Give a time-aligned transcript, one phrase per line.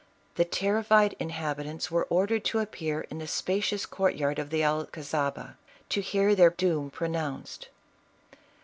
[0.33, 5.57] The terrified inhabitants were ordered to appear in the spacious court yard of the Alcazaba,
[5.89, 7.67] to hear their doom pronounced.